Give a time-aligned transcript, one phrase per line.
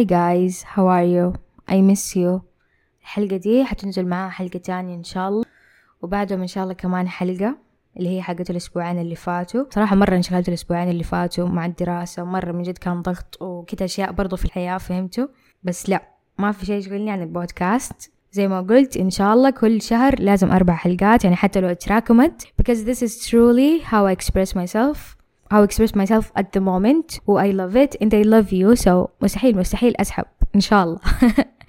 [0.00, 1.26] Hi guys, how are you?
[1.68, 2.40] I miss you.
[3.02, 5.44] الحلقة دي حتنزل معاها حلقة تانية إن شاء الله.
[6.02, 7.56] وبعدهم إن شاء الله كمان حلقة
[7.96, 9.64] اللي هي حقت الأسبوعين اللي فاتوا.
[9.70, 14.12] صراحة مرة انشغلت الأسبوعين اللي فاتوا مع الدراسة ومرة من جد كان ضغط وكده أشياء
[14.12, 15.26] برضو في الحياة فهمتوا؟
[15.62, 16.02] بس لا
[16.38, 18.12] ما في شيء يشغلني عن البودكاست.
[18.32, 22.42] زي ما قلت إن شاء الله كل شهر لازم أربع حلقات يعني حتى لو تراكمت
[22.62, 25.19] because this is truly how I express myself.
[25.50, 28.76] How I express myself at the moment و I love it and I love you
[28.84, 30.98] so مستحيل مستحيل أسحب إن شاء الله.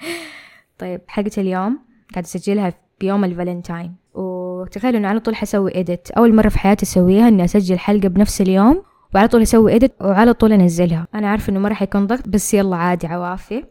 [0.79, 1.79] طيب حلقة اليوم
[2.13, 3.95] قاعدة أسجلها بيوم الفالنتاين.
[4.13, 8.41] وتخيلوا إنه على طول حسوي edit أول مرة في حياتي أسويها إني أسجل حلقة بنفس
[8.41, 8.83] اليوم
[9.15, 11.07] وعلى طول أسوي edit وعلى طول أنزلها.
[11.15, 13.63] أنا عارفة إنه ما راح يكون ضغط بس يلا عادي عوافي.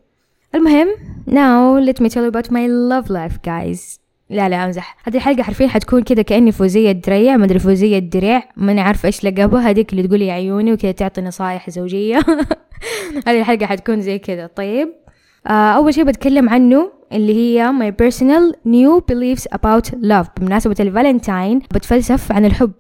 [0.55, 0.89] المهم
[1.29, 4.01] now let me tell you about my love life guys.
[4.30, 4.97] لا لا أمزح.
[5.05, 9.71] هذه الحلقة حرفيا حتكون كذا كأني فوزية دريع مدري فوزية دريع ماني عارفة إيش لقبها
[9.71, 12.21] هذيك اللي تقولي عيوني وكذا تعطي نصايح زوجية.
[13.27, 14.88] هذه الحلقة حتكون زي كذا طيب
[15.46, 20.27] آه أول شيء بتكلم عنه اللي هي my personal new beliefs about love.
[20.40, 22.73] بمناسبة الفالنتاين بتفلسف عن الحب.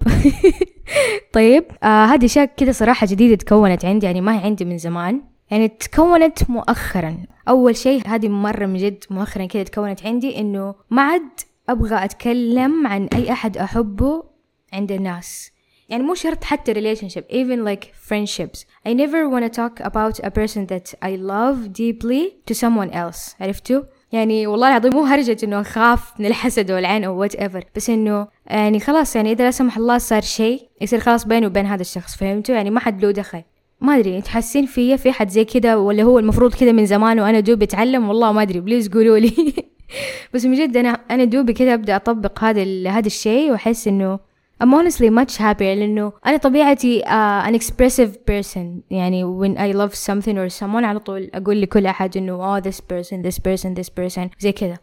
[1.34, 5.20] طيب آه هذه أشياء كذا صراحة جديدة تكونت عندي يعني ما هي عندي من زمان.
[5.50, 7.16] يعني تكونت مؤخرا.
[7.48, 11.28] أول شيء هذه مرة من جد مؤخرا كذا تكونت عندي إنه ما عاد
[11.68, 14.24] أبغى أتكلم عن أي أحد أحبه
[14.72, 15.50] عند الناس.
[15.88, 18.64] يعني مو شرط حتى relationship even like friendships.
[18.88, 23.34] I never want to talk about a person that I love deeply to someone else.
[23.40, 28.28] عرفتوا؟ يعني والله العظيم مو هرجة إنه أخاف من الحسد والعين أو whatever بس إنه
[28.46, 32.16] يعني خلاص يعني إذا لا سمح الله صار شيء يصير خلاص بيني وبين هذا الشخص
[32.16, 33.42] فهمتوا؟ يعني ما حد له دخل.
[33.80, 37.40] ما أدري تحسين فيا؟ في حد زي كذا ولا هو المفروض كذا من زمان وأنا
[37.40, 39.54] دوبي أتعلم؟ والله ما أدري please قولوا لي.
[40.34, 44.30] بس من جد أنا أنا دوبي كذا أبدأ أطبق هذا هذا الشيء وأحس إنه
[44.62, 48.82] I'm honestly much happier لأنه أنا طبيعتي uh, an expressive person.
[48.90, 52.80] يعني when I love something or someone على طول أقول لكل أحد إنه oh this
[52.80, 54.28] person this person this person.
[54.38, 54.78] زي كذا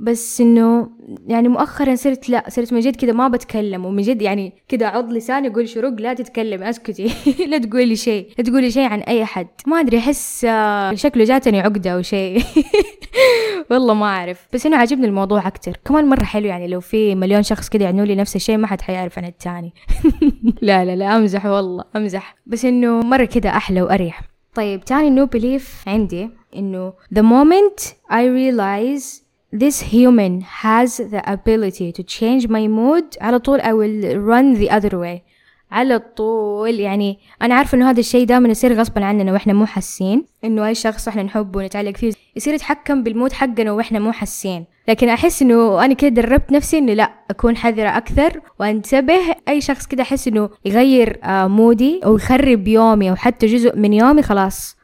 [0.00, 0.90] بس إنه
[1.26, 5.12] يعني مؤخرا صرت لا صرت من جد كذا ما بتكلم ومن جد يعني كذا عض
[5.12, 7.14] لساني يقول شروق لا تتكلم أسكتي.
[7.50, 10.46] لا تقولي شيء لا تقولي شيء عن أي احد ما أدري أحس
[10.94, 12.42] شكله جاتني عقدة أو شيء.
[13.70, 14.48] والله ما أعرف.
[14.52, 15.76] بس إنه عاجبني الموضوع أكتر.
[15.84, 18.80] كمان مرة حلو يعني لو في مليون شخص كذا يعنوا لي نفس الشيء ما حد
[18.80, 19.74] حيعرف عن التاني.
[20.62, 22.36] لا لا لا أمزح والله أمزح.
[22.46, 24.22] بس إنه مرة كذا أحلى وأريح.
[24.54, 31.92] طيب تاني new belief عندي إنه the moment I realize this human has the ability
[31.92, 33.04] to change my mood.
[33.20, 35.22] على طول I will run the other way.
[35.70, 40.24] على طول يعني أنا عارفة إنه هذا الشيء دائما يصير غصبا عننا وإحنا مو حاسين
[40.44, 42.12] إنه أي شخص إحنا نحبه ونتعلق فيه.
[42.36, 44.64] يصير يتحكم بال mood حقنا وإحنا مو حاسين.
[44.88, 49.34] لكن أحس إنه أنا كده دربت نفسي إنه لا أكون حذرة أكثر وأنتبه.
[49.48, 53.92] أي شخص كده أحس إنه يغير mood ي أو يخرب يومي أو حتى جزء من
[53.92, 54.77] يومي خلاص.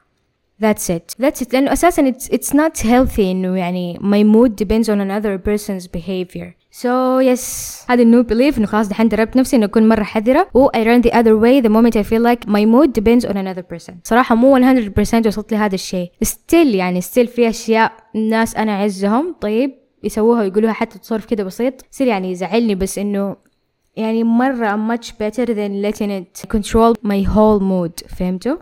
[0.61, 1.15] That's it.
[1.19, 1.53] That's it.
[1.53, 6.53] لأنه أساسا it's, it's not healthy إنه يعني my mood depends on another person's behavior.
[6.71, 10.69] So yes هذا النو belief إنه خلاص دحين دربت نفسي إنه أكون مرة حذرة و
[10.69, 13.63] I run the other way the moment I feel like my mood depends on another
[13.63, 13.93] person.
[14.03, 16.11] صراحة مو 100% وصلت لهذا الشيء.
[16.25, 21.85] Still يعني still في أشياء ناس أنا أعزهم طيب يسووها ويقولوها حتى تصرف كده بسيط
[21.93, 23.35] يصير يعني يزعلني بس إنه
[23.95, 28.55] يعني مرة much better than letting it control my whole mood فهمتوا؟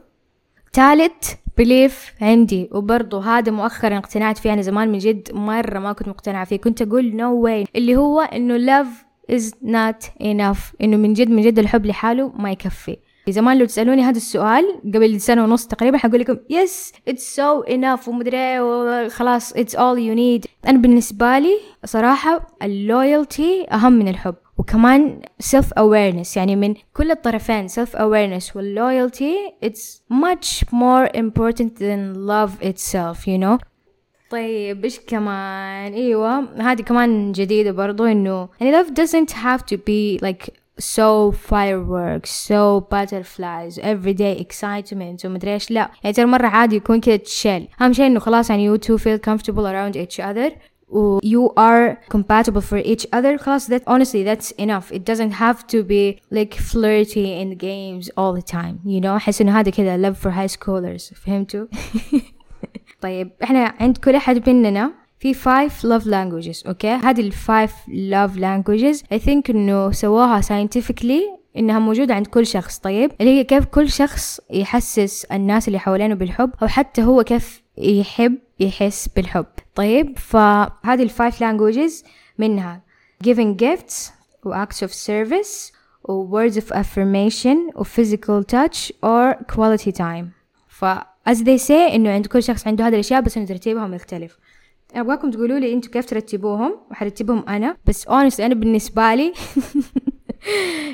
[0.74, 2.69] ثالث بليف عندي.
[2.73, 6.57] وبرضه هذا مؤخرا اقتنعت فيه أنا زمان من جد مرة ما كنت مقتنعة فيه.
[6.57, 8.89] كنت أقول no way اللي هو إنه love
[9.33, 10.75] is not enough.
[10.83, 12.97] إنه من جد من جد الحب لحاله ما يكفي.
[13.29, 14.65] زمان لو تسألوني هذا السؤال
[14.95, 20.17] قبل سنة ونص تقريبا حقول لكم yes it's so enough ومدري خلاص it's all you
[20.17, 20.49] need.
[20.69, 24.35] أنا بالنسبة لي صراحة اللويالتي أهم من الحب.
[24.58, 31.76] وكمان self awareness يعني من كل الطرفين self awareness وال loyalty it's much more important
[31.80, 33.58] than love itself you know
[34.30, 40.20] طيب ايش كمان ايوه هذه كمان جديدة برضو انه يعني love doesn't have to be
[40.26, 40.50] like
[40.80, 47.16] so fireworks so butterflies everyday excitement ومدري ايش لا يعني ترى مرة عادي يكون كذا
[47.16, 50.52] تشيل اهم شيء انه خلاص يعني you two feel comfortable around each other
[51.24, 55.84] you are compatible for each other خلاص that honestly that's enough it doesn't have to
[55.84, 60.16] be like flirty in games all the time you know أحس إنه هذا كذا love
[60.16, 61.66] for high schoolers فهمتوا
[63.02, 67.06] طيب إحنا عند كل أحد مننا في five love languages اوكي okay?
[67.06, 72.78] هذه ال five love languages I think انه سواها scientifically انها موجودة عند كل شخص
[72.78, 77.62] طيب اللي هي كيف كل شخص يحسس الناس اللي حوالينه بالحب او حتى هو كيف
[77.78, 82.07] يحب يحس بالحب طيب فهذه الفايف languages
[82.39, 82.83] منها
[83.25, 84.11] giving gifts
[84.45, 85.73] و acts of service
[86.05, 90.25] و words of affirmation و physical touch or quality time.
[90.69, 90.85] ف
[91.29, 94.39] as they say إنه عند كل شخص عنده هذه الأشياء بس إنه ترتيبهم يختلف.
[94.95, 97.77] أبغاكم تقولوا لي أنتوا كيف ترتبوهم؟ وحرتبهم أنا.
[97.87, 99.33] بس honestly أنا بالنسبة لي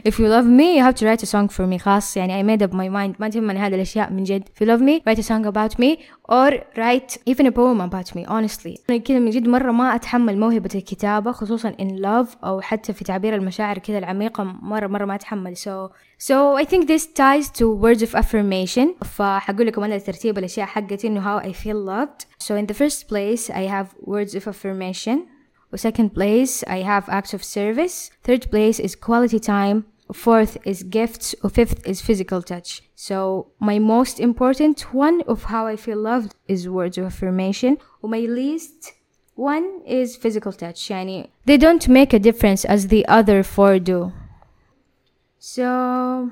[0.09, 2.57] if you love me you have to write a song for me خلاص يعني I
[2.57, 5.19] made up my mind ما تهمني هذه الأشياء من جد if you love me write
[5.19, 5.97] a song about me
[6.29, 10.39] or write even a poem about me honestly أنا كذا من جد مرة ما أتحمل
[10.39, 15.15] موهبة الكتابة خصوصا in love أو حتى في تعبير المشاعر كذا العميقة مرة مرة ما
[15.15, 20.37] أتحمل so so I think this ties to words of affirmation فحقول لكم أنا ترتيب
[20.37, 24.35] الأشياء حقتي إنه how I feel loved so in the first place I have words
[24.35, 25.17] of affirmation
[25.75, 28.11] Second place, I have acts of service.
[28.23, 29.85] Third place is quality time.
[30.13, 31.33] Fourth is gifts.
[31.43, 32.83] Or fifth is physical touch.
[32.95, 37.79] So my most important one of how I feel loved is words of affirmation.
[38.03, 38.93] My least
[39.35, 40.89] one is physical touch.
[40.89, 44.11] Yani they don't make a difference as the other four do.
[45.39, 46.29] So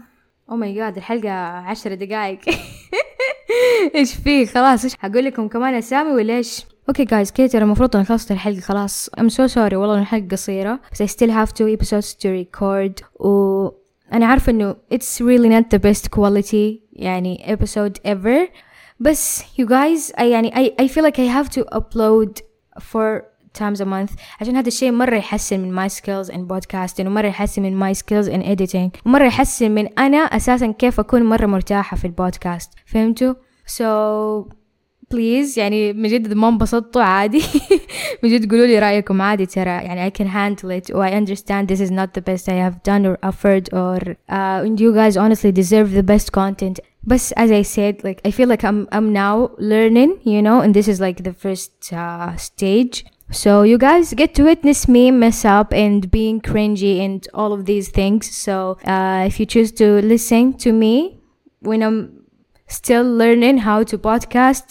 [0.47, 2.39] oh my god الحلقة عشرة دقايق
[3.95, 7.96] ايش فيه خلاص ايش حقول لكم كمان اسامي ولا ايش أوكي جايز كده ترى المفروض
[7.96, 9.10] أنا خلصت الحلقة خلاص.
[9.20, 10.80] I'm so sorry والله الحلقة قصيرة.
[10.92, 13.04] بس I still have two episodes to record.
[13.20, 13.68] و
[14.12, 18.50] أنا عارفة إنه it's really not the best quality يعني episode ever.
[19.00, 22.40] بس you guys I يعني I, I feel like I have to upload
[22.80, 23.22] four
[23.58, 27.62] times a month عشان هذا الشيء مرة يحسن من my skills in podcasting ومرة يحسن
[27.62, 32.04] من my skills in editing ومرة يحسن من أنا أساسا كيف أكون مرة مرتاحة في
[32.04, 32.70] البودكاست.
[32.86, 33.34] فهمتوا؟
[33.66, 33.82] so
[35.11, 37.41] بليز يعني من جد ما انبسطتوا عادي
[38.23, 41.67] من جد قولوا لي رأيكم عادي ترى يعني I can handle it or I understand
[41.67, 45.17] this is not the best I have done or offered or uh, and you guys
[45.17, 46.79] honestly deserve the best content
[47.11, 50.73] but as I said like I feel like I'm I'm now learning you know and
[50.73, 53.05] this is like the first uh, stage
[53.43, 57.61] so you guys get to witness me mess up and being cringy and all of
[57.65, 58.55] these things so
[58.93, 60.93] uh, if you choose to listen to me
[61.69, 61.97] when I'm
[62.67, 64.67] still learning how to podcast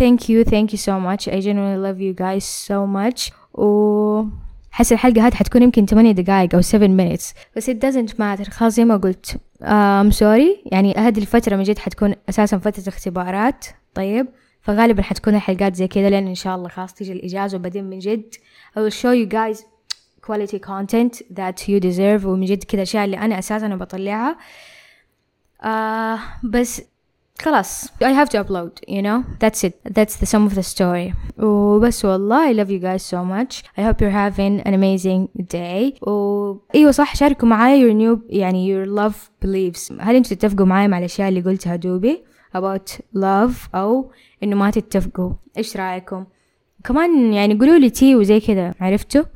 [0.00, 1.22] thank you thank you so much.
[1.28, 3.32] I genuinely love you guys so much.
[3.54, 4.24] و
[4.70, 7.34] حس الحلقة هذه حتكون يمكن 8 دقايق أو 7 minutes.
[7.56, 8.50] بس it doesn't matter.
[8.50, 9.36] خلاص زي ما قلت.
[9.60, 10.72] uh, I'm sorry.
[10.72, 13.66] يعني هذه الفترة من جد حتكون أساسا فترة اختبارات.
[13.94, 14.26] طيب.
[14.60, 18.34] فغالبا حتكون الحلقات زي كذا لأن إن شاء الله خلاص تيجي الإجازة وبعدين من جد
[18.76, 19.62] I will show you guys
[20.26, 22.24] quality content that you deserve.
[22.24, 24.36] ومن جد كذا أشياء اللي أنا أساسا بطلعها.
[25.62, 26.82] uh, بس
[27.41, 31.13] خلاص I have to upload you know that's it that's the sum of the story
[31.43, 36.07] وبس والله I love you guys so much I hope you're having an amazing day
[36.07, 40.87] و ايوه صح شاركوا معايا your new يعني your love beliefs هل انتوا تتفقوا معايا
[40.87, 42.23] مع الاشياء اللي قلتها دوبي
[42.57, 44.11] about love او
[44.43, 46.25] انه ما تتفقوا ايش رايكم
[46.83, 49.23] كمان يعني قولوا لي تي وزي كذا عرفتوا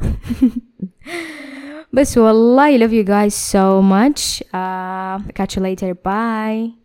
[1.93, 6.78] بس والله I love you guys so much uh, catch you later bye